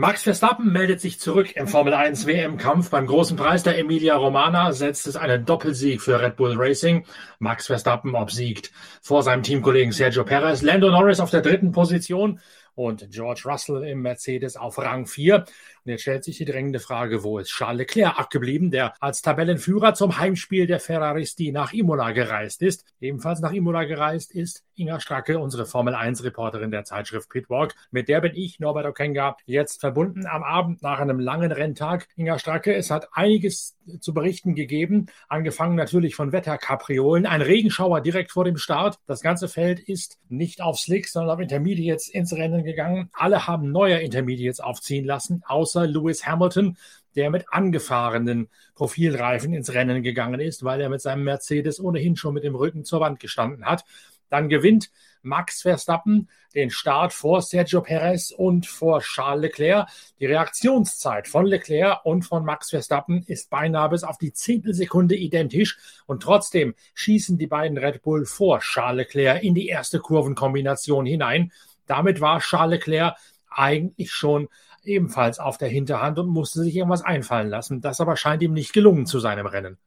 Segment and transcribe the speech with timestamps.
[0.00, 2.88] Max Verstappen meldet sich zurück im Formel 1 WM-Kampf.
[2.88, 7.04] Beim großen Preis der Emilia Romana setzt es einen Doppelsieg für Red Bull Racing.
[7.38, 8.72] Max Verstappen obsiegt
[9.02, 10.62] vor seinem Teamkollegen Sergio Perez.
[10.62, 12.40] Lando Norris auf der dritten Position
[12.74, 15.36] und George Russell im Mercedes auf Rang 4.
[15.36, 15.46] Und
[15.84, 20.16] jetzt stellt sich die drängende Frage, wo ist Charles Leclerc abgeblieben, der als Tabellenführer zum
[20.16, 22.86] Heimspiel der Ferraristi nach Imola gereist ist.
[23.02, 27.74] Ebenfalls nach Imola gereist ist Inga Stracke, unsere Formel 1 Reporterin der Zeitschrift Pitwalk.
[27.90, 32.08] Mit der bin ich, Norbert Okenga, jetzt verbunden am Abend nach einem langen Renntag.
[32.16, 38.32] Inga Stracke, es hat einiges zu berichten gegeben, angefangen natürlich von Wetterkapriolen, ein Regenschauer direkt
[38.32, 38.98] vor dem Start.
[39.06, 43.10] Das ganze Feld ist nicht auf Slicks, sondern auf Intermediates ins Rennen gegangen.
[43.12, 46.78] Alle haben neue Intermediates aufziehen lassen, außer Lewis Hamilton,
[47.16, 52.34] der mit angefahrenen Profilreifen ins Rennen gegangen ist, weil er mit seinem Mercedes ohnehin schon
[52.34, 53.84] mit dem Rücken zur Wand gestanden hat.
[54.30, 54.90] Dann gewinnt
[55.22, 59.88] Max Verstappen den Start vor Sergio Perez und vor Charles Leclerc.
[60.18, 65.78] Die Reaktionszeit von Leclerc und von Max Verstappen ist beinahe bis auf die Zehntelsekunde identisch
[66.06, 71.52] und trotzdem schießen die beiden Red Bull vor Charles Leclerc in die erste Kurvenkombination hinein.
[71.86, 73.16] Damit war Charles Leclerc
[73.48, 74.48] eigentlich schon
[74.84, 77.80] ebenfalls auf der Hinterhand und musste sich irgendwas einfallen lassen.
[77.80, 79.78] Das aber scheint ihm nicht gelungen zu seinem Rennen.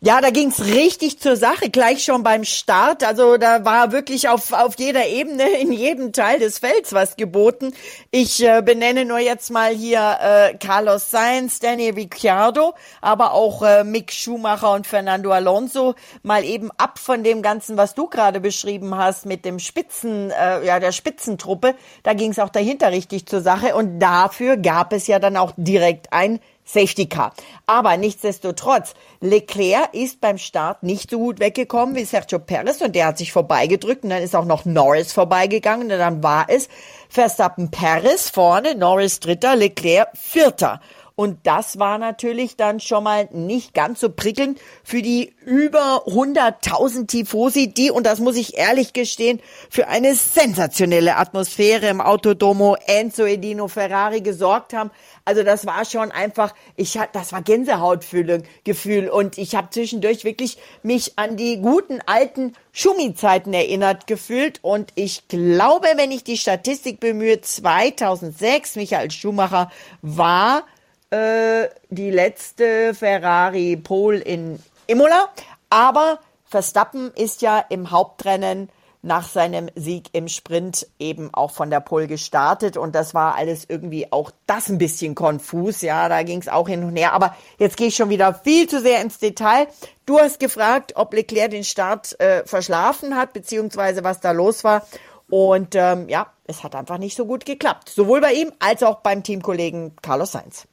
[0.00, 3.02] Ja, da ging's richtig zur Sache, gleich schon beim Start.
[3.02, 7.72] Also da war wirklich auf, auf jeder Ebene, in jedem Teil des Felds was geboten.
[8.10, 13.84] Ich äh, benenne nur jetzt mal hier äh, Carlos Sainz, Danny Ricciardo, aber auch äh,
[13.84, 15.94] Mick Schumacher und Fernando Alonso.
[16.22, 20.62] Mal eben ab von dem Ganzen, was du gerade beschrieben hast, mit dem Spitzen, äh,
[20.66, 21.74] ja, der Spitzentruppe.
[22.02, 23.74] Da ging's auch dahinter richtig zur Sache.
[23.74, 27.32] Und dafür gab es ja dann auch direkt ein Safety Car.
[27.64, 33.06] Aber nichtsdestotrotz, Leclerc ist beim Start nicht so gut weggekommen wie Sergio Perez und der
[33.06, 36.68] hat sich vorbeigedrückt und dann ist auch noch Norris vorbeigegangen und dann war es
[37.08, 40.80] Verstappen Perez vorne, Norris dritter, Leclerc vierter.
[41.18, 47.06] Und das war natürlich dann schon mal nicht ganz so prickelnd für die über 100.000
[47.06, 49.40] Tifosi, die, und das muss ich ehrlich gestehen,
[49.70, 54.90] für eine sensationelle Atmosphäre im Autodomo Enzo Edino Ferrari gesorgt haben.
[55.26, 61.18] Also das war schon einfach, ich das war Gänsehautgefühl und ich habe zwischendurch wirklich mich
[61.18, 67.40] an die guten alten Schumi-Zeiten erinnert gefühlt und ich glaube, wenn ich die Statistik bemühe,
[67.40, 70.62] 2006 Michael Schumacher war
[71.10, 75.28] äh, die letzte Ferrari Pole in Imola.
[75.70, 78.68] Aber Verstappen ist ja im Hauptrennen
[79.06, 82.76] nach seinem Sieg im Sprint eben auch von der Pole gestartet.
[82.76, 86.68] Und das war alles irgendwie auch das ein bisschen konfus, ja, da ging es auch
[86.68, 89.68] hin und her, aber jetzt gehe ich schon wieder viel zu sehr ins Detail.
[90.04, 94.86] Du hast gefragt, ob Leclerc den Start äh, verschlafen hat, beziehungsweise was da los war.
[95.28, 99.00] Und ähm, ja, es hat einfach nicht so gut geklappt, sowohl bei ihm als auch
[99.00, 100.68] beim Teamkollegen Carlos Sainz.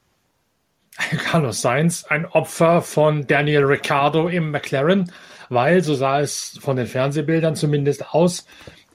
[1.24, 5.10] Carlos Sainz ein Opfer von Daniel Ricciardo im McLaren,
[5.54, 8.46] weil so sah es von den Fernsehbildern zumindest aus.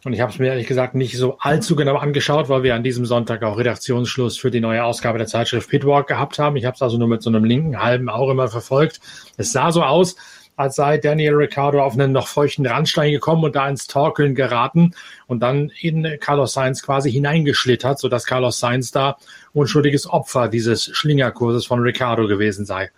[0.06, 2.84] Und ich habe es mir ehrlich gesagt nicht so allzu genau angeschaut, weil wir an
[2.84, 6.56] diesem Sonntag auch Redaktionsschluss für die neue Ausgabe der Zeitschrift Pitwalk gehabt haben.
[6.56, 9.02] Ich habe es also nur mit so einem linken halben Auge mal verfolgt.
[9.36, 10.16] Es sah so aus,
[10.56, 14.94] als sei Daniel Ricciardo auf einen noch feuchten Randstein gekommen und da ins Torkeln geraten
[15.28, 19.18] und dann in Carlos Sainz quasi hineingeschlittert, sodass Carlos Sainz da
[19.54, 22.90] unschuldiges Opfer dieses Schlingerkurses von Ricciardo gewesen sei.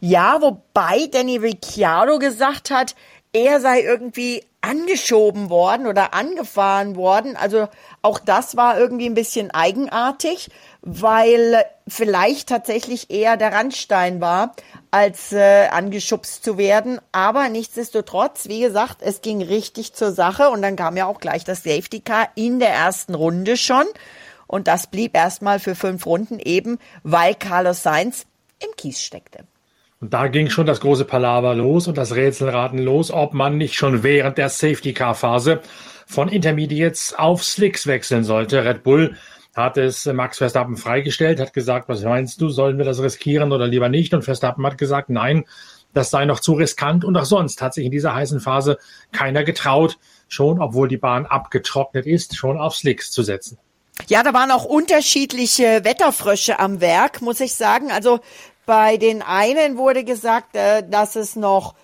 [0.00, 2.94] Ja, wobei Danny Ricciardo gesagt hat,
[3.32, 7.36] er sei irgendwie angeschoben worden oder angefahren worden.
[7.36, 7.68] Also
[8.00, 10.48] auch das war irgendwie ein bisschen eigenartig,
[10.80, 14.54] weil vielleicht tatsächlich eher der Randstein war,
[14.90, 16.98] als äh, angeschubst zu werden.
[17.12, 21.44] Aber nichtsdestotrotz, wie gesagt, es ging richtig zur Sache und dann kam ja auch gleich
[21.44, 23.84] das Safety Car in der ersten Runde schon.
[24.46, 28.24] Und das blieb erstmal für fünf Runden eben, weil Carlos Sainz
[28.60, 29.44] im Kies steckte.
[30.04, 33.74] Und da ging schon das große Palaver los und das Rätselraten los, ob man nicht
[33.74, 35.62] schon während der Safety-Car-Phase
[36.06, 38.66] von Intermediates auf Slicks wechseln sollte.
[38.66, 39.16] Red Bull
[39.56, 43.66] hat es Max Verstappen freigestellt, hat gesagt, was meinst du, sollen wir das riskieren oder
[43.66, 44.12] lieber nicht?
[44.12, 45.46] Und Verstappen hat gesagt, nein,
[45.94, 47.06] das sei noch zu riskant.
[47.06, 48.76] Und auch sonst hat sich in dieser heißen Phase
[49.10, 49.96] keiner getraut,
[50.28, 53.56] schon, obwohl die Bahn abgetrocknet ist, schon auf Slicks zu setzen.
[54.08, 57.90] Ja, da waren auch unterschiedliche Wetterfrösche am Werk, muss ich sagen.
[57.90, 58.20] Also
[58.66, 61.74] bei den einen wurde gesagt, äh, dass es noch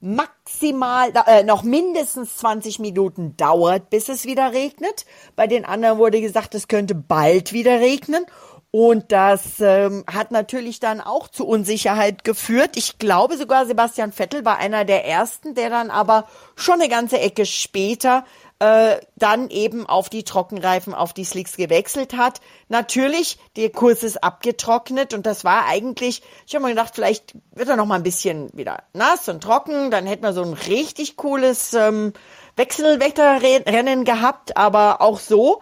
[0.00, 5.06] maximal, äh, noch mindestens 20 Minuten dauert, bis es wieder regnet.
[5.34, 8.24] Bei den anderen wurde gesagt, es könnte bald wieder regnen.
[8.70, 12.76] Und das ähm, hat natürlich dann auch zu Unsicherheit geführt.
[12.76, 16.26] Ich glaube sogar, Sebastian Vettel war einer der ersten, der dann aber
[16.56, 18.24] schon eine ganze Ecke später
[18.58, 22.40] äh, dann eben auf die Trockenreifen, auf die Slicks gewechselt hat.
[22.68, 27.68] Natürlich, der Kurs ist abgetrocknet und das war eigentlich, ich habe mir gedacht, vielleicht wird
[27.68, 31.16] er noch mal ein bisschen wieder nass und trocken, dann hätten wir so ein richtig
[31.16, 32.12] cooles ähm,
[32.56, 35.60] Wechselwetterrennen gehabt, aber auch so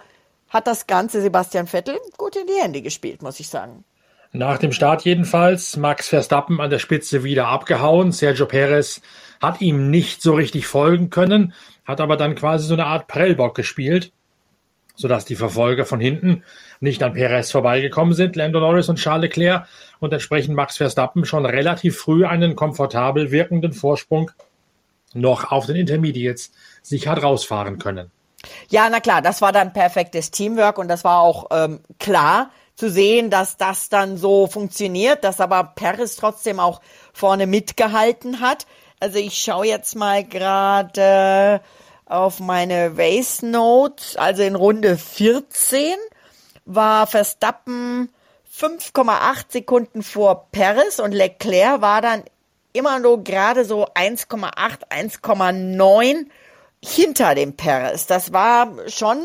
[0.49, 3.85] hat das Ganze Sebastian Vettel gut in die Hände gespielt, muss ich sagen.
[4.37, 8.11] Nach dem Start jedenfalls, Max Verstappen an der Spitze wieder abgehauen.
[8.11, 9.01] Sergio Perez
[9.41, 11.53] hat ihm nicht so richtig folgen können,
[11.85, 14.11] hat aber dann quasi so eine Art Prellbock gespielt,
[14.97, 16.43] sodass die Verfolger von hinten
[16.81, 19.69] nicht an Perez vorbeigekommen sind, Lando Norris und Charles Leclerc,
[20.01, 24.33] und entsprechend Max Verstappen schon relativ früh einen komfortabel wirkenden Vorsprung
[25.13, 26.51] noch auf den Intermediates
[26.83, 28.11] sich hat rausfahren können.
[28.69, 32.91] Ja, na klar, das war dann perfektes Teamwork und das war auch ähm, klar zu
[32.91, 36.81] sehen, dass das dann so funktioniert, dass aber Paris trotzdem auch
[37.13, 38.67] vorne mitgehalten hat.
[39.01, 41.61] Also ich schaue jetzt mal gerade
[42.07, 45.95] auf meine Race Notes, also in Runde 14
[46.67, 48.11] war Verstappen
[48.59, 52.25] 5,8 Sekunden vor Paris und Leclerc war dann
[52.73, 56.27] immer nur gerade so 1,8, 1,9
[56.85, 58.07] hinter dem Perez.
[58.07, 59.19] Das war schon,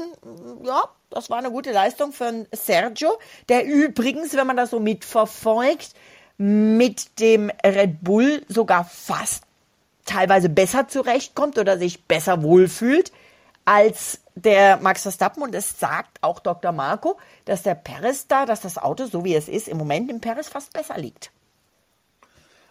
[0.63, 3.17] ja, das war eine gute Leistung für Sergio,
[3.49, 5.93] der übrigens, wenn man das so mitverfolgt,
[6.37, 9.43] mit dem Red Bull sogar fast
[10.05, 13.11] teilweise besser zurechtkommt oder sich besser wohlfühlt
[13.65, 15.43] als der Max Verstappen.
[15.43, 16.71] Und es sagt auch Dr.
[16.71, 20.21] Marco, dass der Perez da, dass das Auto, so wie es ist, im Moment im
[20.21, 21.31] Perez fast besser liegt.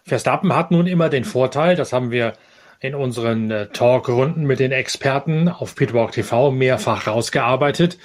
[0.03, 2.33] Verstappen hat nun immer den Vorteil, das haben wir
[2.79, 7.97] in unseren äh, Talkrunden mit den Experten auf Pitwalk TV mehrfach rausgearbeitet,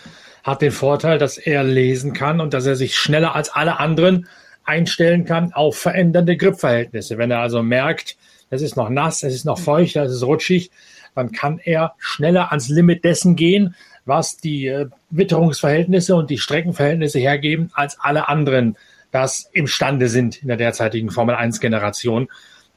[0.45, 4.29] hat den Vorteil, dass er lesen kann und dass er sich schneller als alle anderen
[4.65, 7.19] einstellen kann auf verändernde Gripverhältnisse.
[7.19, 8.17] Wenn er also merkt,
[8.51, 10.71] es ist noch nass, es ist noch feucht, es ist rutschig,
[11.15, 13.75] dann kann er schneller ans Limit dessen gehen,
[14.05, 18.77] was die äh, Witterungsverhältnisse und die Streckenverhältnisse hergeben, als alle anderen
[19.11, 22.29] das imstande sind in der derzeitigen Formel 1 Generation.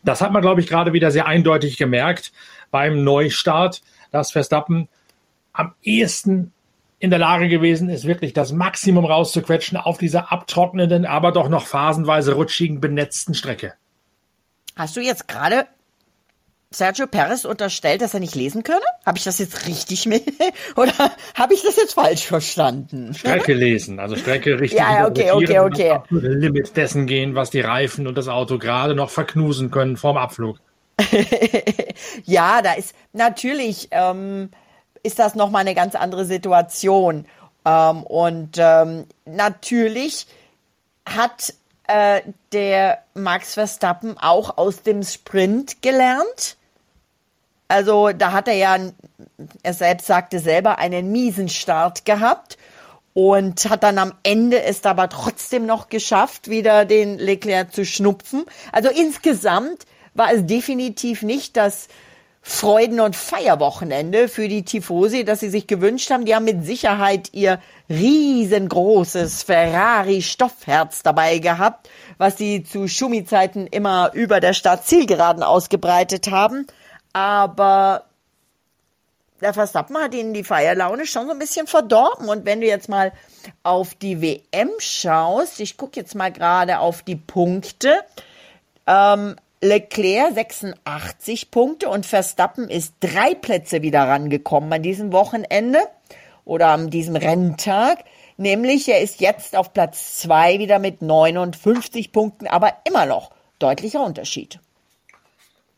[0.03, 2.31] Das hat man, glaube ich, gerade wieder sehr eindeutig gemerkt
[2.69, 3.81] beim Neustart,
[4.11, 4.87] dass Verstappen
[5.51, 6.53] am ehesten
[6.99, 11.65] in der Lage gewesen ist, wirklich das Maximum rauszuquetschen auf dieser abtrocknenden, aber doch noch
[11.65, 13.73] phasenweise rutschigen, benetzten Strecke.
[14.75, 15.67] Hast du jetzt gerade
[16.69, 18.81] Sergio Perez unterstellt, dass er nicht lesen könne?
[19.05, 20.23] Habe ich das jetzt richtig mit
[20.75, 20.93] oder
[21.35, 23.13] habe ich das jetzt falsch verstanden?
[23.13, 25.99] Strecke lesen, also Strecke richtig ja, okay, okay, okay.
[26.09, 30.59] Limit dessen gehen, was die Reifen und das Auto gerade noch verknusen können vorm Abflug.
[32.25, 34.49] ja, da ist natürlich ähm,
[35.03, 37.25] ist das noch mal eine ganz andere Situation
[37.67, 40.27] ähm, und ähm, natürlich
[41.05, 41.53] hat
[41.87, 42.21] äh,
[42.51, 46.57] der Max Verstappen auch aus dem Sprint gelernt.
[47.67, 48.77] Also da hat er ja,
[49.63, 52.57] er selbst sagte selber, einen miesen Start gehabt
[53.13, 58.45] und hat dann am Ende es aber trotzdem noch geschafft, wieder den Leclerc zu schnupfen.
[58.71, 61.89] Also insgesamt war es definitiv nicht das
[62.49, 66.23] Freuden- und Feierwochenende für die Tifosi, das sie sich gewünscht haben.
[66.23, 74.39] Die haben mit Sicherheit ihr riesengroßes Ferrari-Stoffherz dabei gehabt, was sie zu Schumi-Zeiten immer über
[74.39, 76.65] der Start-Zielgeraden ausgebreitet haben.
[77.11, 78.05] Aber
[79.41, 82.29] der Verstappen hat ihnen die Feierlaune schon so ein bisschen verdorben.
[82.29, 83.11] Und wenn du jetzt mal
[83.63, 87.99] auf die WM schaust, ich gucke jetzt mal gerade auf die Punkte,
[88.87, 95.79] ähm, Leclerc 86 Punkte und Verstappen ist drei Plätze wieder rangekommen an diesem Wochenende
[96.45, 98.03] oder an diesem Renntag.
[98.37, 104.03] Nämlich er ist jetzt auf Platz zwei wieder mit 59 Punkten, aber immer noch deutlicher
[104.03, 104.59] Unterschied.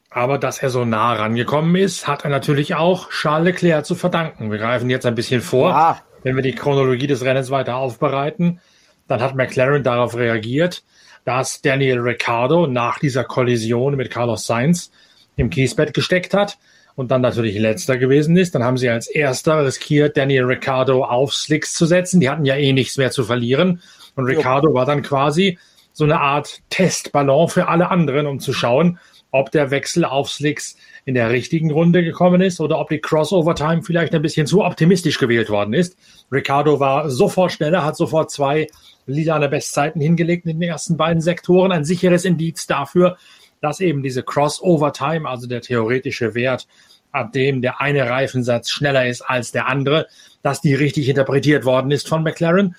[0.09, 4.51] Aber dass er so nah rangekommen ist, hat er natürlich auch Charles Leclerc zu verdanken.
[4.51, 5.69] Wir greifen jetzt ein bisschen vor.
[5.69, 6.01] Ja.
[6.23, 8.59] Wenn wir die Chronologie des Rennens weiter aufbereiten,
[9.07, 10.83] dann hat McLaren darauf reagiert
[11.29, 14.89] dass Daniel Ricciardo nach dieser Kollision mit Carlos Sainz
[15.35, 16.57] im Kiesbett gesteckt hat
[16.95, 18.55] und dann natürlich letzter gewesen ist.
[18.55, 22.19] Dann haben sie als erster riskiert, Daniel Ricciardo auf Slicks zu setzen.
[22.19, 23.79] Die hatten ja eh nichts mehr zu verlieren.
[24.15, 25.59] Und Ricciardo war dann quasi
[25.93, 28.97] so eine Art Testballon für alle anderen, um zu schauen,
[29.29, 33.83] ob der Wechsel auf Slicks in der richtigen Runde gekommen ist oder ob die Crossover-Time
[33.83, 35.95] vielleicht ein bisschen zu optimistisch gewählt worden ist.
[36.31, 38.67] Ricardo war sofort schneller, hat sofort zwei
[39.09, 41.71] lilane Bestzeiten hingelegt in den ersten beiden Sektoren.
[41.71, 43.17] Ein sicheres Indiz dafür,
[43.61, 46.67] dass eben diese Crossover-Time, also der theoretische Wert,
[47.11, 50.07] ab dem der eine Reifensatz schneller ist als der andere,
[50.41, 52.75] dass die richtig interpretiert worden ist von McLaren.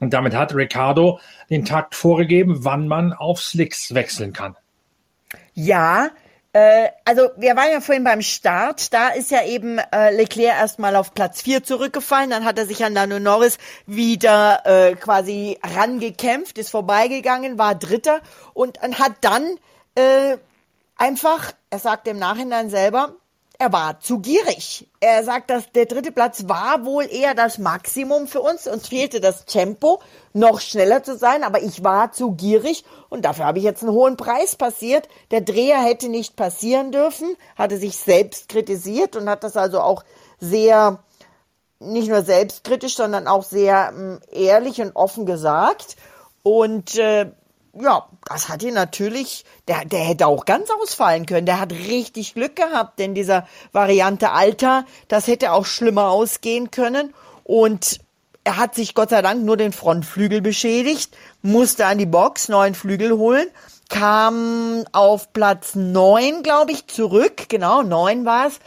[0.00, 4.56] Und damit hat Ricardo den Takt vorgegeben, wann man auf Slicks wechseln kann.
[5.54, 6.10] Ja,
[6.52, 10.96] Äh, also wir waren ja vorhin beim Start, da ist ja eben äh, Leclerc erstmal
[10.96, 13.56] auf Platz 4 zurückgefallen, dann hat er sich an Lando Norris
[13.86, 18.20] wieder äh, quasi rangekämpft, ist vorbeigegangen, war Dritter
[18.52, 19.58] und hat dann
[19.94, 20.36] äh,
[20.96, 23.14] einfach, er sagt im Nachhinein selber,
[23.62, 24.88] er war zu gierig.
[24.98, 28.66] Er sagt, dass der dritte Platz war wohl eher das Maximum für uns.
[28.66, 30.00] Uns fehlte das Tempo,
[30.32, 33.92] noch schneller zu sein, aber ich war zu gierig und dafür habe ich jetzt einen
[33.92, 35.08] hohen Preis passiert.
[35.30, 40.02] Der Dreher hätte nicht passieren dürfen, hatte sich selbst kritisiert und hat das also auch
[40.40, 40.98] sehr,
[41.78, 45.94] nicht nur selbstkritisch, sondern auch sehr ähm, ehrlich und offen gesagt.
[46.42, 47.30] Und äh,
[47.80, 51.46] ja, das hat ihn natürlich, der, der hätte auch ganz ausfallen können.
[51.46, 57.14] Der hat richtig Glück gehabt, denn dieser Variante Alter, das hätte auch schlimmer ausgehen können.
[57.44, 58.00] Und
[58.44, 62.74] er hat sich Gott sei Dank nur den Frontflügel beschädigt, musste an die Box neuen
[62.74, 63.46] Flügel holen,
[63.88, 67.48] kam auf Platz neun, glaube ich, zurück.
[67.48, 68.58] Genau, neun war es.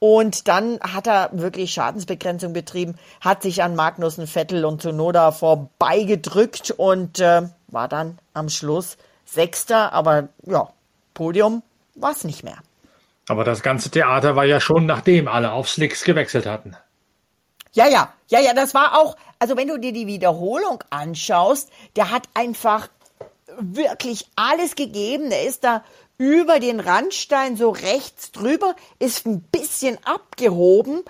[0.00, 6.70] Und dann hat er wirklich Schadensbegrenzung betrieben, hat sich an Magnussen, Vettel und Tsunoda vorbeigedrückt
[6.70, 10.68] und äh, war dann am Schluss Sechster, aber ja,
[11.14, 11.62] Podium
[11.94, 12.58] war es nicht mehr.
[13.28, 16.76] Aber das ganze Theater war ja schon, nachdem alle auf Slicks gewechselt hatten.
[17.72, 22.10] Ja, ja, ja, ja, das war auch, also wenn du dir die Wiederholung anschaust, der
[22.10, 22.88] hat einfach
[23.58, 25.30] wirklich alles gegeben.
[25.30, 25.84] Der ist da
[26.18, 31.02] über den Randstein so rechts drüber, ist ein bisschen abgehoben.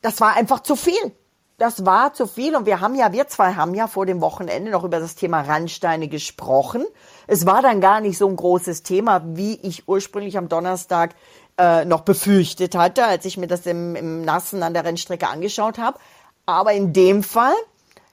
[0.00, 1.12] Das war einfach zu viel
[1.58, 4.70] das war zu viel und wir haben ja, wir zwei haben ja vor dem Wochenende
[4.70, 6.84] noch über das Thema Randsteine gesprochen.
[7.26, 11.14] Es war dann gar nicht so ein großes Thema, wie ich ursprünglich am Donnerstag
[11.56, 15.78] äh, noch befürchtet hatte, als ich mir das im, im Nassen an der Rennstrecke angeschaut
[15.78, 15.98] habe.
[16.46, 17.54] Aber in dem Fall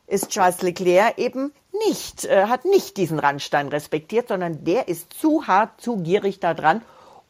[0.06, 1.52] ist Charles Leclerc eben
[1.88, 6.54] nicht, äh, hat nicht diesen Randstein respektiert, sondern der ist zu hart, zu gierig da
[6.54, 6.84] dran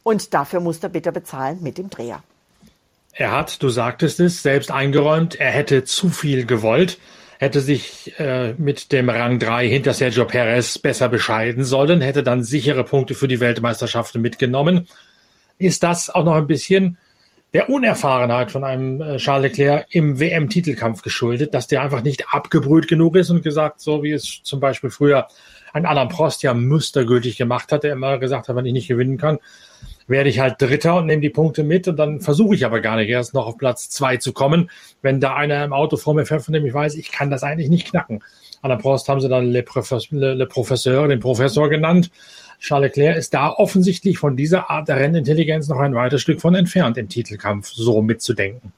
[0.04, 2.22] und dafür muss er bitte bezahlen mit dem Dreher.
[3.14, 6.98] Er hat, du sagtest es, selbst eingeräumt, er hätte zu viel gewollt,
[7.40, 12.44] hätte sich äh, mit dem Rang 3 hinter Sergio Perez besser bescheiden sollen, hätte dann
[12.44, 14.88] sichere Punkte für die Weltmeisterschaften mitgenommen.
[15.58, 16.98] Ist das auch noch ein bisschen
[17.54, 22.88] der Unerfahrenheit von einem äh, Charles Leclerc im WM-Titelkampf geschuldet, dass der einfach nicht abgebrüht
[22.88, 25.28] genug ist und gesagt, so wie es zum Beispiel früher
[25.74, 29.18] ein Alain Prost ja mustergültig gemacht hat, der immer gesagt hat, wenn ich nicht gewinnen
[29.18, 29.40] kann,
[30.08, 32.96] werde ich halt Dritter und nehme die Punkte mit und dann versuche ich aber gar
[32.96, 34.70] nicht erst noch auf Platz zwei zu kommen,
[35.02, 37.44] wenn da einer im Auto vor mir fährt, von dem ich weiß, ich kann das
[37.44, 38.24] eigentlich nicht knacken.
[38.62, 42.12] An der Prost haben sie dann Le, Professeur, Le, Le Professeur, den Professor genannt.
[42.60, 46.54] Charles Leclerc ist da offensichtlich von dieser Art der Rennintelligenz noch ein weites Stück von
[46.54, 48.72] entfernt, im Titelkampf so mitzudenken.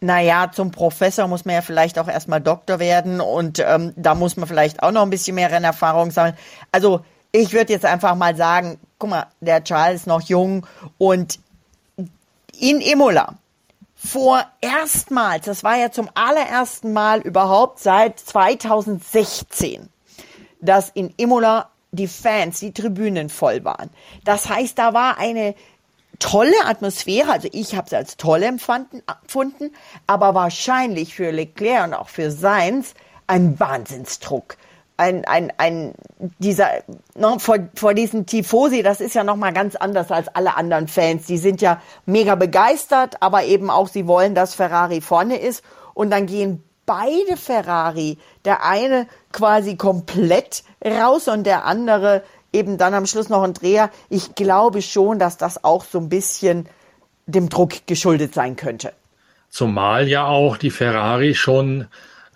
[0.00, 4.36] Naja, zum Professor muss man ja vielleicht auch erstmal Doktor werden und ähm, da muss
[4.36, 6.36] man vielleicht auch noch ein bisschen mehr Rennerfahrung sammeln.
[6.70, 7.00] Also
[7.32, 10.66] ich würde jetzt einfach mal sagen, guck mal, der Charles ist noch jung
[10.98, 11.38] und
[12.58, 13.34] in Imola
[13.94, 19.88] vor erstmals, das war ja zum allerersten Mal überhaupt seit 2016,
[20.60, 23.90] dass in Imola die Fans, die Tribünen voll waren.
[24.24, 25.54] Das heißt, da war eine
[26.20, 29.02] tolle Atmosphäre, also ich habe es als toll empfunden,
[30.06, 32.94] aber wahrscheinlich für Leclerc und auch für Sainz
[33.26, 34.56] ein Wahnsinnsdruck
[34.98, 35.94] ein, ein, ein,
[36.38, 36.68] dieser,
[37.14, 41.26] ne, vor, vor diesen Tifosi, das ist ja nochmal ganz anders als alle anderen Fans.
[41.26, 45.64] Die sind ja mega begeistert, aber eben auch, sie wollen, dass Ferrari vorne ist.
[45.94, 52.94] Und dann gehen beide Ferrari, der eine quasi komplett raus und der andere eben dann
[52.94, 53.90] am Schluss noch ein Dreher.
[54.08, 56.68] Ich glaube schon, dass das auch so ein bisschen
[57.26, 58.92] dem Druck geschuldet sein könnte.
[59.50, 61.86] Zumal ja auch die Ferrari schon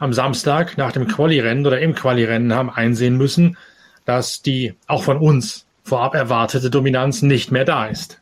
[0.02, 3.56] am Samstag nach dem Quali-Rennen oder im Quali-Rennen haben einsehen müssen,
[4.04, 8.20] dass die auch von uns vorab erwartete Dominanz nicht mehr da ist.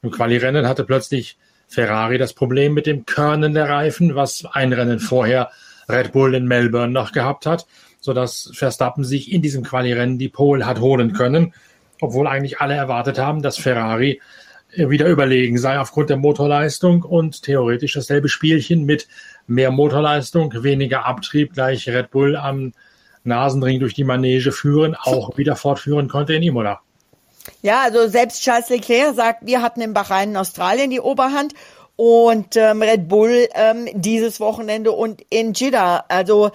[0.00, 1.36] Im Quali-Rennen hatte plötzlich
[1.68, 5.50] Ferrari das Problem mit dem Körnen der Reifen, was ein Rennen vorher
[5.86, 7.66] Red Bull in Melbourne noch gehabt hat,
[8.00, 11.52] sodass Verstappen sich in diesem Quali-Rennen die Pole hat holen können,
[12.00, 14.22] obwohl eigentlich alle erwartet haben, dass Ferrari
[14.74, 19.08] wieder überlegen sei aufgrund der Motorleistung und theoretisch dasselbe Spielchen mit
[19.46, 22.72] mehr Motorleistung, weniger Abtrieb gleich Red Bull am
[23.24, 26.80] Nasenring durch die Manege führen, auch wieder fortführen konnte in Imola.
[27.60, 31.54] Ja, also selbst Charles Leclerc sagt, wir hatten im Bahrain in Australien die Oberhand
[31.96, 36.04] und ähm, Red Bull ähm, dieses Wochenende und in Jeddah.
[36.08, 36.50] Also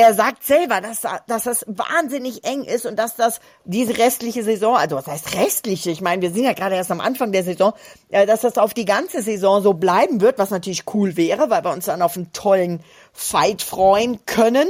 [0.00, 4.76] er sagt selber, dass, dass das wahnsinnig eng ist und dass das diese restliche Saison,
[4.76, 5.90] also was heißt restliche?
[5.90, 7.74] Ich meine, wir sind ja gerade erst am Anfang der Saison,
[8.10, 11.64] äh, dass das auf die ganze Saison so bleiben wird, was natürlich cool wäre, weil
[11.64, 12.80] wir uns dann auf einen tollen
[13.12, 14.66] Fight freuen können,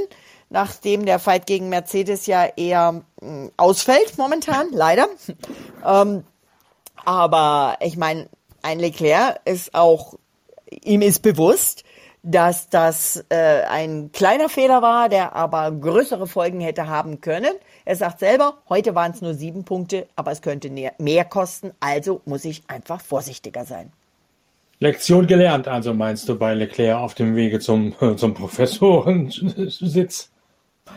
[0.48, 5.06] nachdem der Fight gegen Mercedes ja eher mh, mm, ausfällt momentan, leider.
[5.86, 6.24] ähm,
[7.04, 8.28] Aber ich meine,
[8.62, 10.14] ein Leclerc ist auch,
[10.70, 11.84] ihm ist bewusst,
[12.22, 17.52] dass das äh, ein kleiner Fehler war, der aber größere Folgen hätte haben können.
[17.84, 22.20] Er sagt selber, heute waren es nur sieben Punkte, aber es könnte mehr kosten, also
[22.26, 23.92] muss ich einfach vorsichtiger sein.
[24.80, 30.30] Lektion gelernt, also meinst du bei Leclerc auf dem Wege zum, zum Professorensitz?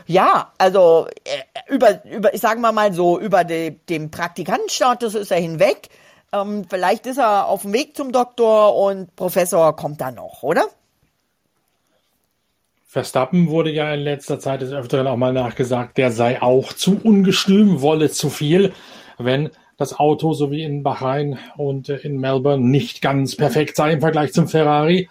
[0.07, 5.31] Ja, also äh, über, über, ich sage mal mal so, über de, den Praktikantenstatus ist
[5.31, 5.89] er hinweg.
[6.31, 10.65] Ähm, vielleicht ist er auf dem Weg zum Doktor und Professor kommt dann noch, oder?
[12.93, 17.01] Verstappen wurde ja in letzter Zeit des Öfteren auch mal nachgesagt, der sei auch zu
[17.03, 18.71] ungestüm, wolle zu viel,
[19.17, 24.01] wenn das Auto so wie in Bahrain und in Melbourne nicht ganz perfekt sei im
[24.01, 25.09] Vergleich zum Ferrari.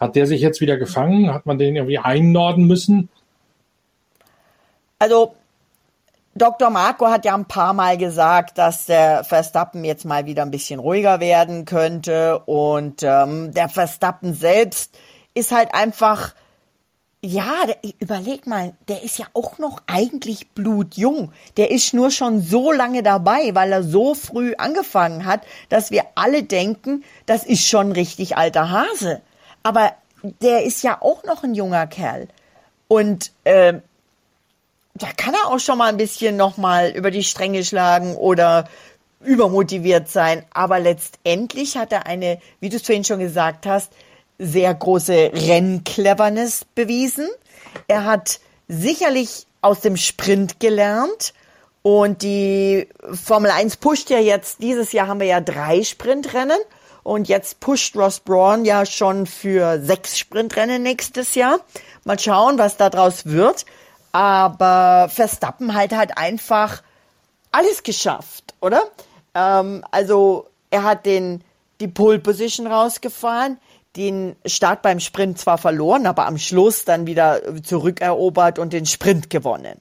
[0.00, 1.34] Hat der sich jetzt wieder gefangen?
[1.34, 3.10] Hat man den irgendwie einnorden müssen?
[4.98, 5.34] Also
[6.34, 6.70] Dr.
[6.70, 10.80] Marco hat ja ein paar Mal gesagt, dass der Verstappen jetzt mal wieder ein bisschen
[10.80, 12.38] ruhiger werden könnte.
[12.46, 14.98] Und ähm, der Verstappen selbst
[15.34, 16.32] ist halt einfach
[17.20, 21.32] ja, der, überleg mal, der ist ja auch noch eigentlich blutjung.
[21.56, 26.04] Der ist nur schon so lange dabei, weil er so früh angefangen hat, dass wir
[26.14, 29.20] alle denken, das ist schon richtig alter Hase.
[29.64, 32.28] Aber der ist ja auch noch ein junger Kerl.
[32.86, 33.74] Und äh,
[34.94, 38.68] da kann er auch schon mal ein bisschen noch mal über die Stränge schlagen oder
[39.24, 40.44] übermotiviert sein.
[40.52, 43.92] Aber letztendlich hat er eine, wie du es vorhin schon gesagt hast,
[44.38, 47.28] sehr große Renncleverness bewiesen.
[47.88, 51.34] Er hat sicherlich aus dem Sprint gelernt.
[51.82, 56.58] Und die Formel 1 pusht ja jetzt, dieses Jahr haben wir ja drei Sprintrennen.
[57.02, 61.60] Und jetzt pusht Ross Braun ja schon für sechs Sprintrennen nächstes Jahr.
[62.04, 63.64] Mal schauen, was da draus wird.
[64.12, 66.82] Aber Verstappen halt halt einfach
[67.50, 68.82] alles geschafft, oder?
[69.34, 71.42] Ähm, also er hat den,
[71.80, 73.58] die Pole Position rausgefahren
[73.96, 79.30] den Start beim Sprint zwar verloren, aber am Schluss dann wieder zurückerobert und den Sprint
[79.30, 79.80] gewonnen.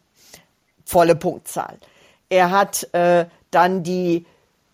[0.86, 1.78] Volle Punktzahl.
[2.30, 4.26] Er hat äh, dann die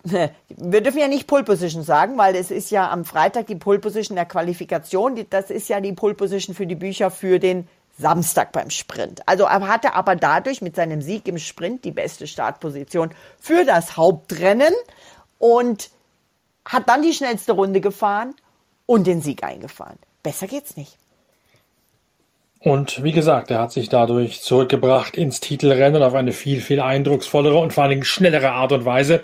[0.48, 3.78] wir dürfen ja nicht Pole Position sagen, weil es ist ja am Freitag die Pole
[3.78, 5.24] Position der Qualifikation.
[5.30, 7.66] Das ist ja die Pole Position für die Bücher für den
[7.98, 9.22] Samstag beim Sprint.
[9.26, 13.96] Also er hatte aber dadurch mit seinem Sieg im Sprint die beste Startposition für das
[13.96, 14.74] Hauptrennen
[15.38, 15.90] und
[16.64, 18.34] hat dann die schnellste Runde gefahren
[18.86, 19.98] und den Sieg eingefahren.
[20.22, 20.96] Besser geht's nicht.
[22.64, 27.58] Und wie gesagt, er hat sich dadurch zurückgebracht ins Titelrennen auf eine viel, viel eindrucksvollere
[27.58, 29.20] und vor allen Dingen schnellere Art und Weise,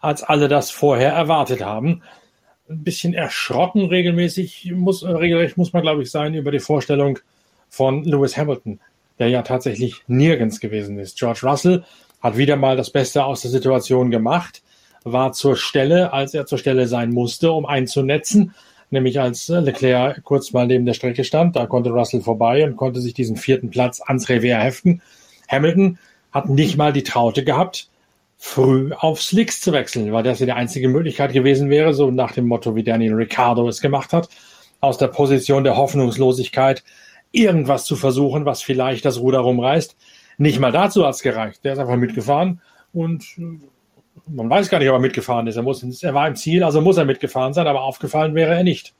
[0.00, 2.02] als alle das vorher erwartet haben.
[2.68, 7.18] Ein bisschen erschrocken regelmäßig muss, äh, regelrecht muss man, glaube ich, sein über die Vorstellung
[7.68, 8.78] von Lewis Hamilton,
[9.18, 11.18] der ja tatsächlich nirgends gewesen ist.
[11.18, 11.84] George Russell
[12.20, 14.62] hat wieder mal das Beste aus der Situation gemacht,
[15.02, 18.54] war zur Stelle, als er zur Stelle sein musste, um einzunetzen
[18.90, 21.56] nämlich als äh, Leclerc kurz mal neben der Strecke stand.
[21.56, 25.02] Da konnte Russell vorbei und konnte sich diesen vierten Platz ans Revier heften.
[25.48, 25.98] Hamilton
[26.32, 27.88] hat nicht mal die Traute gehabt,
[28.38, 32.32] früh auf Slicks zu wechseln, weil das ja die einzige Möglichkeit gewesen wäre, so nach
[32.32, 34.28] dem Motto, wie Daniel Ricciardo es gemacht hat,
[34.80, 36.84] aus der Position der Hoffnungslosigkeit
[37.32, 39.96] irgendwas zu versuchen, was vielleicht das Ruder rumreißt.
[40.38, 41.64] Nicht mal dazu hat's gereicht.
[41.64, 42.60] Der ist einfach mitgefahren
[42.92, 43.58] und äh,
[44.26, 45.56] man weiß gar nicht, ob er mitgefahren ist.
[45.56, 48.64] Er, muss, er war im Ziel, also muss er mitgefahren sein, aber aufgefallen wäre er
[48.64, 48.94] nicht.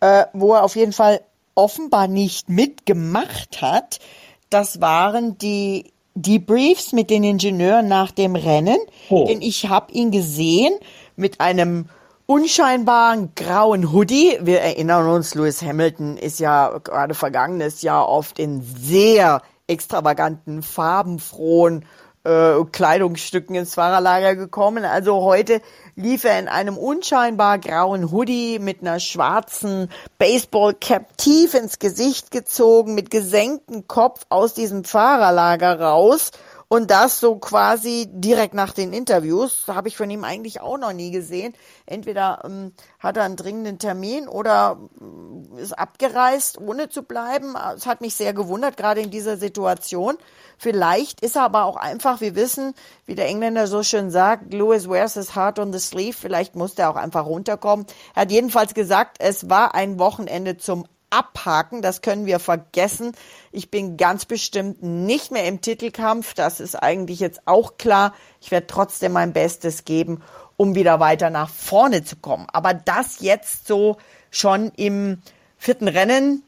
[0.00, 1.20] Äh, wo er auf jeden Fall
[1.54, 4.00] offenbar nicht mitgemacht hat,
[4.48, 8.78] das waren die Debriefs mit den Ingenieuren nach dem Rennen.
[9.08, 9.26] Oh.
[9.26, 10.72] Denn ich habe ihn gesehen
[11.16, 11.86] mit einem
[12.26, 14.38] unscheinbaren grauen Hoodie.
[14.40, 21.84] Wir erinnern uns, Lewis Hamilton ist ja gerade vergangenes Jahr oft in sehr extravaganten, farbenfrohen
[22.24, 24.84] äh, Kleidungsstücken ins Fahrerlager gekommen.
[24.84, 25.60] Also heute
[25.96, 32.94] lief er in einem unscheinbar grauen Hoodie mit einer schwarzen Baseballcap tief ins Gesicht gezogen,
[32.94, 36.30] mit gesenktem Kopf aus diesem Fahrerlager raus
[36.72, 39.64] und das so quasi direkt nach den Interviews.
[39.66, 41.52] Habe ich von ihm eigentlich auch noch nie gesehen.
[41.84, 47.56] Entweder ähm, hat er einen dringenden Termin oder ähm, ist abgereist, ohne zu bleiben.
[47.74, 50.16] Es hat mich sehr gewundert, gerade in dieser Situation.
[50.58, 54.88] Vielleicht ist er aber auch einfach, wir wissen, wie der Engländer so schön sagt, Lewis
[54.88, 56.16] wears his heart on the sleeve.
[56.16, 57.84] Vielleicht musste er auch einfach runterkommen.
[58.14, 63.12] Er hat jedenfalls gesagt, es war ein Wochenende zum abhaken, das können wir vergessen.
[63.52, 68.14] Ich bin ganz bestimmt nicht mehr im Titelkampf, das ist eigentlich jetzt auch klar.
[68.40, 70.22] Ich werde trotzdem mein Bestes geben,
[70.56, 72.46] um wieder weiter nach vorne zu kommen.
[72.52, 73.96] Aber das jetzt so
[74.30, 75.20] schon im
[75.58, 76.42] vierten Rennen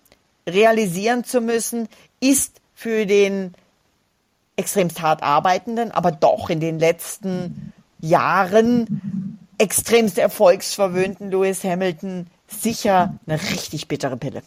[0.48, 1.88] realisieren zu müssen,
[2.20, 3.54] ist für den
[4.56, 13.40] extremst hart arbeitenden, aber doch in den letzten Jahren extremst erfolgsverwöhnten Lewis Hamilton sicher eine
[13.40, 14.42] richtig bittere Pille.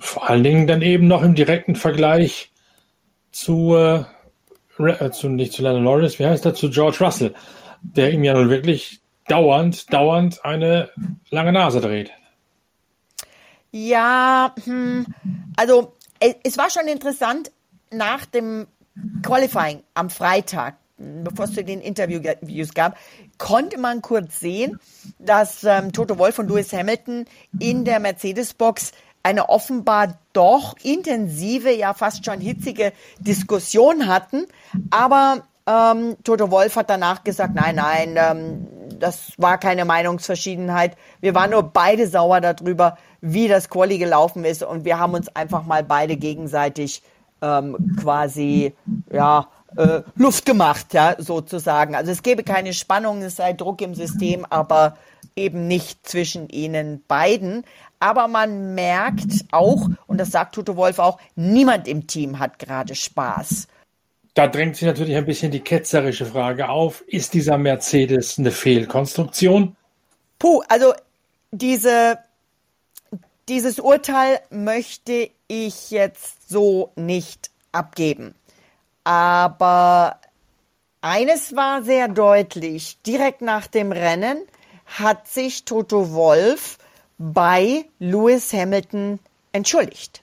[0.00, 2.52] Vor allen Dingen dann eben noch im direkten Vergleich
[3.32, 4.04] zu, äh,
[4.78, 7.34] äh zu nicht zu Lennon Norris, wie heißt er, zu George Russell,
[7.82, 10.90] der ihm ja nun wirklich dauernd, dauernd eine
[11.30, 12.10] lange Nase dreht.
[13.70, 15.06] Ja, hm,
[15.56, 15.94] also
[16.44, 17.50] es war schon interessant
[17.90, 18.66] nach dem
[19.22, 22.96] Qualifying am Freitag, bevor es zu den Interviews gab,
[23.38, 24.78] konnte man kurz sehen,
[25.18, 27.24] dass ähm, Toto Wolf und Lewis Hamilton
[27.58, 34.46] in der Mercedes-Box eine offenbar doch intensive, ja fast schon hitzige Diskussion hatten.
[34.90, 38.66] Aber ähm, Toto Wolf hat danach gesagt, nein, nein, ähm,
[39.00, 40.96] das war keine Meinungsverschiedenheit.
[41.20, 45.34] Wir waren nur beide sauer darüber, wie das Quali gelaufen ist und wir haben uns
[45.34, 47.02] einfach mal beide gegenseitig
[47.40, 48.74] ähm, quasi
[49.10, 51.94] ja äh, Luft gemacht, ja sozusagen.
[51.94, 54.96] Also es gäbe keine Spannung, es sei Druck im System, aber
[55.36, 57.64] eben nicht zwischen ihnen beiden.
[58.00, 62.94] Aber man merkt auch, und das sagt Toto Wolf auch, niemand im Team hat gerade
[62.94, 63.68] Spaß.
[64.34, 69.76] Da drängt sich natürlich ein bisschen die ketzerische Frage auf, ist dieser Mercedes eine Fehlkonstruktion?
[70.38, 70.92] Puh, also
[71.52, 72.18] diese
[73.48, 78.34] dieses Urteil möchte ich jetzt so nicht abgeben.
[79.04, 80.18] Aber
[81.02, 82.98] eines war sehr deutlich.
[83.06, 84.38] Direkt nach dem Rennen
[84.86, 86.78] hat sich Toto Wolf
[87.18, 89.18] bei Lewis Hamilton
[89.52, 90.22] entschuldigt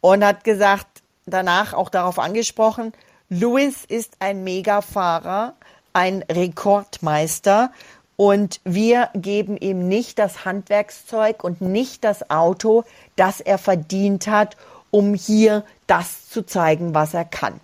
[0.00, 2.92] und hat gesagt, danach auch darauf angesprochen,
[3.28, 5.54] Lewis ist ein Megafahrer,
[5.92, 7.72] ein Rekordmeister
[8.16, 12.84] und wir geben ihm nicht das Handwerkszeug und nicht das Auto,
[13.16, 14.56] das er verdient hat,
[14.90, 17.60] um hier das zu zeigen, was er kann.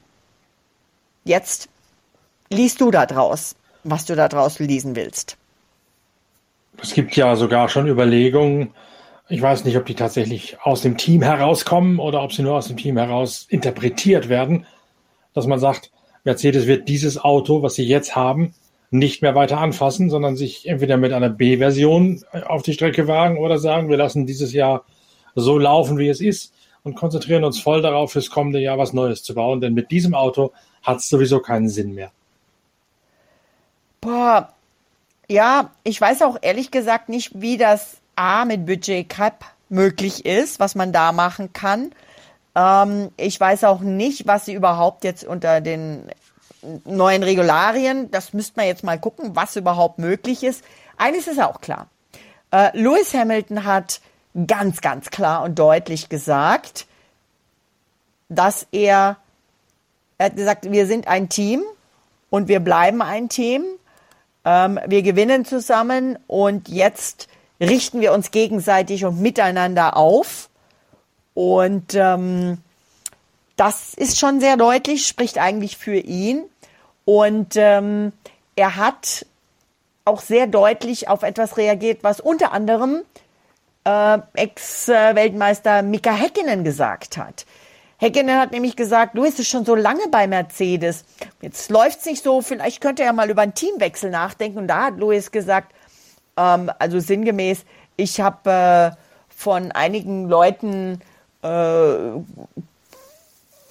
[1.24, 1.68] Jetzt
[2.50, 5.36] liest du da draus, was du da draus lesen willst.
[6.82, 8.72] Es gibt ja sogar schon Überlegungen,
[9.28, 12.66] ich weiß nicht, ob die tatsächlich aus dem Team herauskommen oder ob sie nur aus
[12.66, 14.66] dem Team heraus interpretiert werden,
[15.34, 15.92] dass man sagt,
[16.24, 18.54] Mercedes wird dieses Auto, was sie jetzt haben,
[18.90, 23.58] nicht mehr weiter anfassen, sondern sich entweder mit einer B-Version auf die Strecke wagen oder
[23.58, 24.84] sagen, wir lassen dieses Jahr
[25.36, 26.52] so laufen, wie es ist
[26.82, 29.60] und konzentrieren uns voll darauf, fürs kommende Jahr was Neues zu bauen.
[29.60, 32.10] Denn mit diesem Auto hat es sowieso keinen Sinn mehr.
[34.00, 34.52] Boah,
[35.28, 40.58] ja, ich weiß auch ehrlich gesagt nicht, wie das A mit Budget Cap möglich ist,
[40.58, 41.92] was man da machen kann.
[42.54, 46.08] Ähm, ich weiß auch nicht, was sie überhaupt jetzt unter den
[46.84, 48.10] neuen Regularien.
[48.10, 50.64] Das müsste man jetzt mal gucken, was überhaupt möglich ist.
[50.96, 51.88] Eines ist auch klar.
[52.50, 54.00] Äh, Lewis Hamilton hat
[54.46, 56.86] ganz, ganz klar und deutlich gesagt,
[58.28, 59.16] dass er,
[60.20, 61.62] er hat gesagt, wir sind ein Team
[62.28, 63.64] und wir bleiben ein Team.
[64.44, 67.26] Ähm, wir gewinnen zusammen und jetzt
[67.58, 70.50] richten wir uns gegenseitig und miteinander auf.
[71.32, 72.58] Und ähm,
[73.56, 76.42] das ist schon sehr deutlich, spricht eigentlich für ihn.
[77.06, 78.12] Und ähm,
[78.56, 79.24] er hat
[80.04, 83.00] auch sehr deutlich auf etwas reagiert, was unter anderem
[83.84, 87.46] äh, Ex-Weltmeister Mika Häkkinen gesagt hat.
[88.00, 91.04] Häkkinen hat nämlich gesagt, Luis ist schon so lange bei Mercedes.
[91.42, 94.58] Jetzt läuft's nicht so, vielleicht könnte er mal über einen Teamwechsel nachdenken.
[94.58, 95.74] Und da hat Luis gesagt,
[96.38, 98.90] ähm, also sinngemäß, ich habe äh,
[99.28, 101.00] von einigen Leuten
[101.42, 101.88] äh,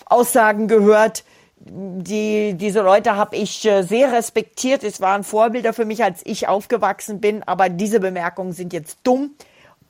[0.05, 1.23] Aussagen gehört,
[1.61, 4.83] die, diese Leute habe ich äh, sehr respektiert.
[4.83, 7.41] Es waren Vorbilder für mich, als ich aufgewachsen bin.
[7.43, 9.31] Aber diese Bemerkungen sind jetzt dumm.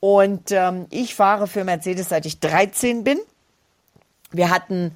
[0.00, 3.18] Und ähm, ich fahre für Mercedes, seit ich 13 bin.
[4.30, 4.92] Wir hatten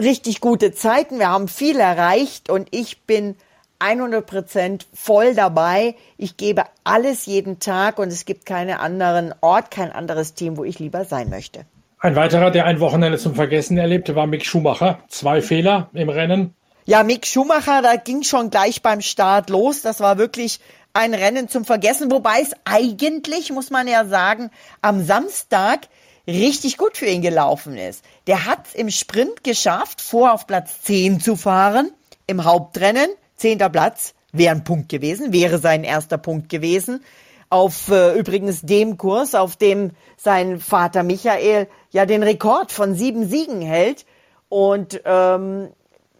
[0.00, 1.18] richtig gute Zeiten.
[1.18, 3.36] Wir haben viel erreicht und ich bin
[3.78, 5.94] 100 Prozent voll dabei.
[6.16, 10.64] Ich gebe alles jeden Tag und es gibt keinen anderen Ort, kein anderes Team, wo
[10.64, 11.66] ich lieber sein möchte.
[11.98, 15.00] Ein weiterer, der ein Wochenende zum Vergessen erlebte, war Mick Schumacher.
[15.08, 16.54] Zwei Fehler im Rennen.
[16.84, 19.82] Ja, Mick Schumacher, da ging schon gleich beim Start los.
[19.82, 20.60] Das war wirklich
[20.92, 24.50] ein Rennen zum Vergessen, wobei es eigentlich, muss man ja sagen,
[24.82, 25.88] am Samstag
[26.26, 28.04] richtig gut für ihn gelaufen ist.
[28.26, 31.90] Der hat im Sprint geschafft, vor auf Platz 10 zu fahren.
[32.26, 37.00] Im Hauptrennen, zehnter Platz, wäre ein Punkt gewesen, wäre sein erster Punkt gewesen
[37.48, 43.28] auf äh, übrigens dem Kurs, auf dem sein Vater Michael ja den Rekord von sieben
[43.28, 44.04] Siegen hält.
[44.48, 45.70] Und ähm,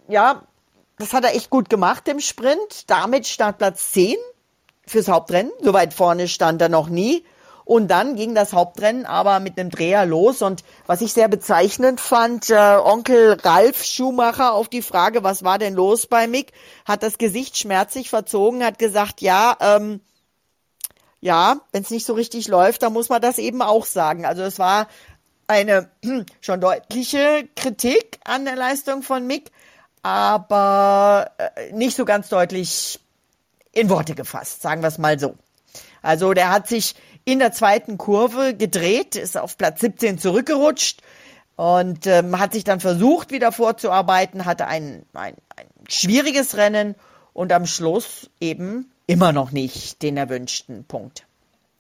[0.08, 0.42] ja,
[0.98, 2.88] das hat er echt gut gemacht im Sprint.
[2.88, 4.16] Damit Startplatz 10
[4.86, 5.52] fürs Hauptrennen.
[5.62, 7.24] So weit vorne stand er noch nie.
[7.66, 10.40] Und dann ging das Hauptrennen aber mit einem Dreher los.
[10.40, 15.59] Und was ich sehr bezeichnend fand, äh, Onkel Ralf Schumacher auf die Frage, was war
[15.59, 16.52] denn los bei Mick,
[16.85, 20.00] hat das Gesicht schmerzlich verzogen, hat gesagt, ja, ähm,
[21.20, 24.24] ja, wenn es nicht so richtig läuft, dann muss man das eben auch sagen.
[24.24, 24.87] Also es war
[25.48, 25.90] eine
[26.40, 29.50] schon deutliche Kritik an der Leistung von Mick,
[30.02, 33.00] aber äh, nicht so ganz deutlich
[33.72, 35.35] in Worte gefasst, sagen wir es mal so.
[36.00, 36.94] Also der hat sich
[37.26, 41.02] in der zweiten Kurve gedreht, ist auf Platz 17 zurückgerutscht
[41.56, 46.94] und ähm, hat sich dann versucht, wieder vorzuarbeiten, hatte ein, ein, ein schwieriges Rennen
[47.32, 51.26] und am Schluss eben immer noch nicht den erwünschten Punkt.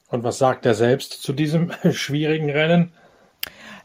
[0.08, 2.92] Und was sagt er selbst zu diesem schwierigen Rennen?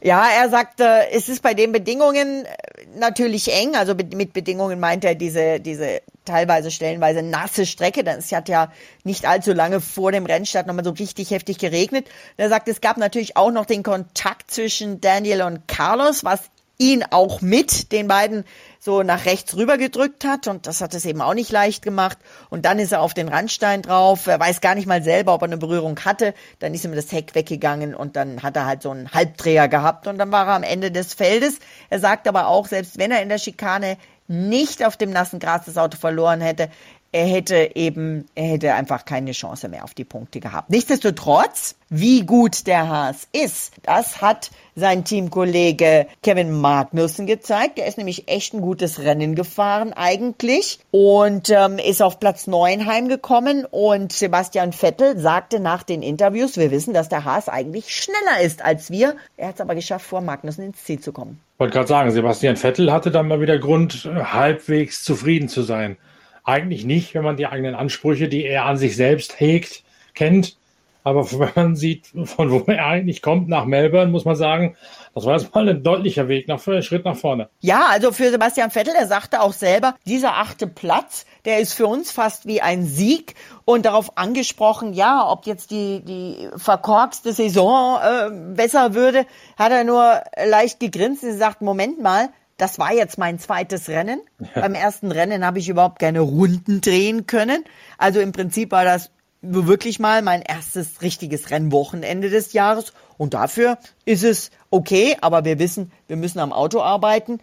[0.04, 2.50] Ja, er sagte, es ist bei den Bedingungen äh,
[2.96, 3.76] natürlich eng.
[3.76, 8.04] Also mit Bedingungen meint er diese, diese teilweise stellenweise nasse Strecke.
[8.06, 8.72] Es hat ja
[9.04, 12.08] nicht allzu lange vor dem Rennstart nochmal so richtig heftig geregnet.
[12.36, 16.50] Er sagt, es gab natürlich auch noch den Kontakt zwischen Daniel und Carlos, was
[16.82, 18.44] ihn auch mit den beiden
[18.80, 20.48] so nach rechts rüber gedrückt hat.
[20.48, 22.17] Und das hat es eben auch nicht leicht gemacht.
[22.50, 25.44] Und dann ist er auf den Randstein drauf, er weiß gar nicht mal selber, ob
[25.44, 28.82] er eine Berührung hatte, dann ist ihm das Heck weggegangen und dann hat er halt
[28.82, 30.08] so einen Halbdreher gehabt.
[30.08, 31.60] Und dann war er am Ende des Feldes.
[31.91, 35.65] Er sagt aber auch, selbst wenn er in der Schikane nicht auf dem nassen Gras
[35.65, 36.70] das Auto verloren hätte,
[37.13, 40.69] er hätte eben, er hätte einfach keine Chance mehr auf die Punkte gehabt.
[40.69, 47.78] Nichtsdestotrotz, wie gut der Haas ist, das hat sein Teamkollege Kevin Magnussen gezeigt.
[47.78, 52.86] Der ist nämlich echt ein gutes Rennen gefahren eigentlich und ähm, ist auf Platz 9
[52.86, 58.41] heimgekommen und Sebastian Vettel sagte nach den Interviews, wir wissen, dass der Haas eigentlich schneller
[58.41, 59.17] ist als wir.
[59.36, 61.41] Er hat es aber geschafft, vor Magnussen ins Ziel zu kommen.
[61.56, 65.97] Ich wollte gerade sagen, Sebastian Vettel hatte dann mal wieder Grund, halbwegs zufrieden zu sein.
[66.43, 70.58] Eigentlich nicht, wenn man die eigenen Ansprüche, die er an sich selbst hegt, kennt.
[71.04, 74.75] Aber wenn man sieht, von wo er eigentlich kommt, nach Melbourne, muss man sagen,
[75.13, 77.49] das war jetzt mal ein deutlicher Weg, nach, Schritt nach vorne.
[77.60, 81.88] Ja, also für Sebastian Vettel, er sagte auch selber, dieser achte Platz, der ist für
[81.88, 87.99] uns fast wie ein Sieg und darauf angesprochen, ja, ob jetzt die, die verkorkste Saison
[88.01, 89.25] äh, besser würde,
[89.58, 92.30] hat er nur leicht gegrinst und gesagt, Moment mal,
[92.62, 94.21] das war jetzt mein zweites Rennen.
[94.39, 94.62] Ja.
[94.62, 97.63] Beim ersten Rennen habe ich überhaupt keine Runden drehen können.
[97.97, 99.10] Also im Prinzip war das
[99.41, 102.93] wirklich mal mein erstes richtiges Rennwochenende des Jahres.
[103.17, 107.39] Und dafür ist es okay, aber wir wissen, wir müssen am Auto arbeiten.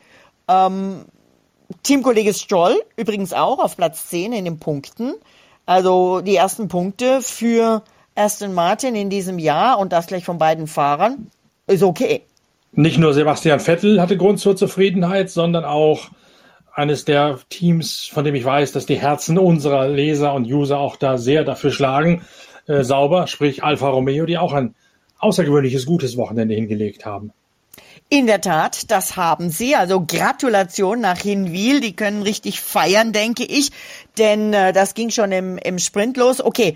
[0.46, 1.07] Ähm,
[1.83, 5.14] Teamkollege Stroll übrigens auch auf Platz 10 in den Punkten.
[5.66, 7.83] Also die ersten Punkte für
[8.14, 11.28] Aston Martin in diesem Jahr und das gleich von beiden Fahrern
[11.66, 12.22] ist okay.
[12.72, 16.11] Nicht nur Sebastian Vettel hatte Grund zur Zufriedenheit, sondern auch
[16.72, 20.96] eines der Teams, von dem ich weiß, dass die Herzen unserer Leser und User auch
[20.96, 22.22] da sehr dafür schlagen,
[22.66, 24.74] äh, sauber, sprich Alfa Romeo, die auch ein
[25.18, 27.33] außergewöhnliches gutes Wochenende hingelegt haben.
[28.11, 29.74] In der Tat, das haben sie.
[29.74, 31.81] Also Gratulation nach Hinwil.
[31.81, 33.70] Die können richtig feiern, denke ich.
[34.16, 36.40] Denn äh, das ging schon im, im Sprint los.
[36.40, 36.74] Okay,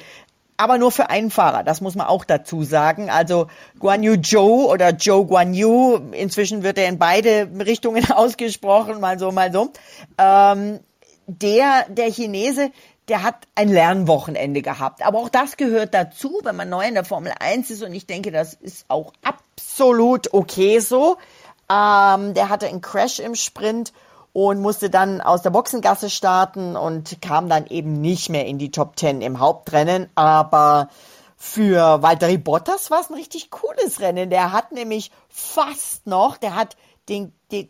[0.57, 1.65] aber nur für einen Fahrer.
[1.65, 3.11] Das muss man auch dazu sagen.
[3.11, 9.01] Also Guan Yu Zhou oder Zhou Guan Yu, inzwischen wird er in beide Richtungen ausgesprochen,
[9.01, 9.73] mal so, mal so.
[10.19, 10.81] Ähm,
[11.27, 12.71] der, der Chinese,
[13.09, 15.05] der hat ein Lernwochenende gehabt.
[15.05, 17.83] Aber auch das gehört dazu, wenn man neu in der Formel 1 ist.
[17.83, 21.17] Und ich denke, das ist auch absolut okay so.
[21.71, 23.93] Ähm, der hatte einen Crash im Sprint
[24.33, 28.71] und musste dann aus der Boxengasse starten und kam dann eben nicht mehr in die
[28.71, 30.09] Top Ten im Hauptrennen.
[30.15, 30.89] Aber
[31.37, 34.31] für Valtteri Bottas war es ein richtig cooles Rennen.
[34.31, 36.77] Der hat nämlich fast noch, der hat
[37.09, 37.69] den, die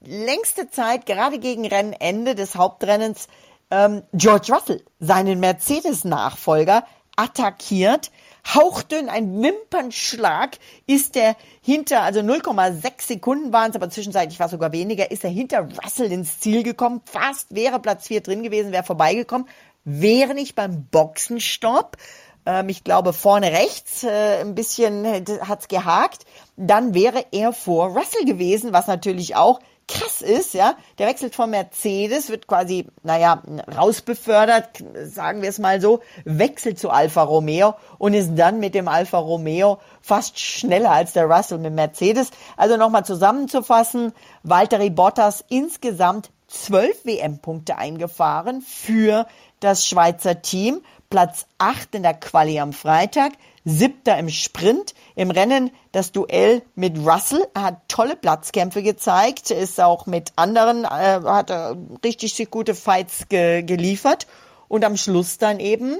[0.00, 3.26] längste Zeit, gerade gegen Rennende des Hauptrennens,
[3.70, 6.84] ähm, George Russell, seinen Mercedes-Nachfolger,
[7.16, 8.10] attackiert
[8.46, 14.52] hauchdünn, ein Wimpernschlag ist er hinter, also 0,6 Sekunden waren es, aber zwischenzeitlich war es
[14.52, 17.00] sogar weniger, ist er hinter Russell ins Ziel gekommen.
[17.04, 19.48] Fast wäre Platz 4 drin gewesen, wäre vorbeigekommen.
[19.84, 21.98] Wäre nicht beim Boxenstopp,
[22.46, 25.04] ähm, ich glaube vorne rechts, äh, ein bisschen
[25.46, 26.24] hat's gehakt,
[26.56, 31.50] dann wäre er vor Russell gewesen, was natürlich auch krass ist, ja, der wechselt von
[31.50, 33.42] Mercedes, wird quasi, naja,
[33.76, 38.88] rausbefördert, sagen wir es mal so, wechselt zu Alfa Romeo und ist dann mit dem
[38.88, 42.30] Alfa Romeo fast schneller als der Russell mit Mercedes.
[42.56, 49.26] Also nochmal zusammenzufassen, Valtteri Bottas insgesamt zwölf WM-Punkte eingefahren für
[49.60, 50.82] das Schweizer Team,
[51.14, 54.94] Platz acht in der Quali am Freitag, siebter im Sprint.
[55.14, 57.46] Im Rennen das Duell mit Russell.
[57.54, 61.52] Er hat tolle Platzkämpfe gezeigt, ist auch mit anderen, äh, hat
[62.04, 64.26] richtig gute Fights ge geliefert.
[64.66, 65.98] Und am Schluss dann eben,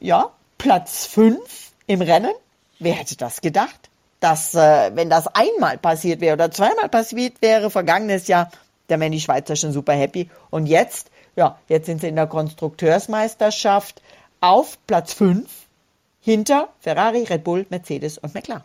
[0.00, 2.32] ja, Platz fünf im Rennen.
[2.78, 3.90] wer hätte das gedacht?
[4.20, 8.50] Dass, äh, wenn das einmal passiert wäre oder zweimal passiert wäre, vergangenes Jahr,
[8.88, 10.30] dann wären die Schweizer schon super happy.
[10.48, 14.00] Und jetzt, ja, jetzt sind sie in der Konstrukteursmeisterschaft
[14.40, 15.48] auf Platz 5
[16.20, 18.64] hinter Ferrari, Red Bull, Mercedes und McLaren.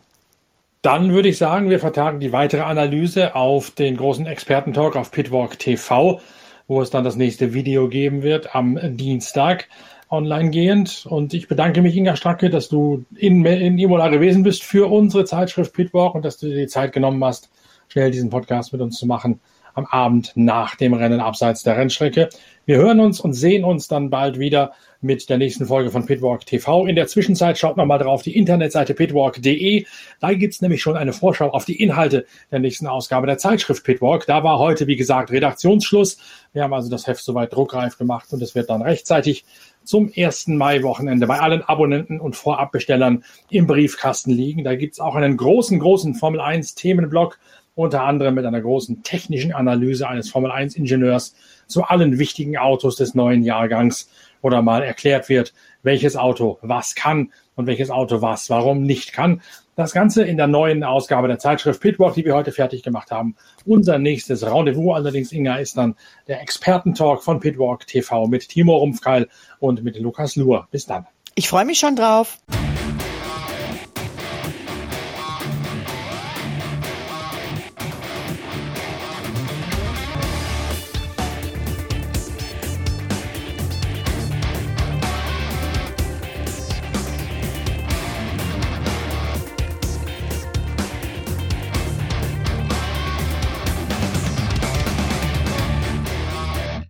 [0.81, 5.59] Dann würde ich sagen, wir vertagen die weitere Analyse auf den großen Expertentalk auf Pitwalk
[5.59, 6.19] TV,
[6.67, 9.67] wo es dann das nächste Video geben wird am Dienstag
[10.09, 11.05] online gehend.
[11.07, 15.25] Und ich bedanke mich, Inga Stracke, dass du in, in Imola gewesen bist für unsere
[15.25, 17.51] Zeitschrift Pitwalk und dass du dir die Zeit genommen hast,
[17.87, 19.39] schnell diesen Podcast mit uns zu machen
[19.73, 22.29] am Abend nach dem Rennen abseits der Rennstrecke.
[22.65, 26.45] Wir hören uns und sehen uns dann bald wieder mit der nächsten Folge von Pitwalk
[26.45, 26.85] TV.
[26.85, 29.85] In der Zwischenzeit schaut nochmal drauf die Internetseite pitwalk.de.
[30.19, 34.25] Da gibt's nämlich schon eine Vorschau auf die Inhalte der nächsten Ausgabe der Zeitschrift Pitwalk.
[34.27, 36.17] Da war heute, wie gesagt, Redaktionsschluss.
[36.53, 39.43] Wir haben also das Heft soweit druckreif gemacht und es wird dann rechtzeitig
[39.83, 40.47] zum 1.
[40.47, 44.63] Mai-Wochenende bei allen Abonnenten und Vorabbestellern im Briefkasten liegen.
[44.63, 47.39] Da gibt's auch einen großen, großen Formel 1 Themenblock
[47.73, 51.35] unter anderem mit einer großen technischen Analyse eines Formel 1 Ingenieurs
[51.67, 54.09] zu allen wichtigen Autos des neuen Jahrgangs
[54.41, 59.41] oder mal erklärt wird, welches Auto was kann und welches Auto was warum nicht kann.
[59.75, 63.35] Das Ganze in der neuen Ausgabe der Zeitschrift Pitwalk, die wir heute fertig gemacht haben.
[63.65, 65.95] Unser nächstes Rendezvous allerdings, Inga, ist dann
[66.27, 69.27] der Expertentalk von Pitwalk TV mit Timo Rumpfkeil
[69.59, 70.67] und mit Lukas Luhr.
[70.71, 71.07] Bis dann.
[71.35, 72.37] Ich freue mich schon drauf.